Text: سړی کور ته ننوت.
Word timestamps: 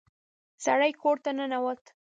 سړی 0.65 0.91
کور 1.01 1.17
ته 1.23 1.29
ننوت. 1.37 1.83